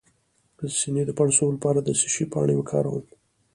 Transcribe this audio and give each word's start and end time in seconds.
د 0.57 0.59
سینې 0.79 1.03
د 1.05 1.11
پړسوب 1.17 1.49
لپاره 1.55 1.79
د 1.81 1.89
څه 1.99 2.07
شي 2.13 2.23
پاڼې 2.33 2.55
وکاروم؟ 2.57 3.05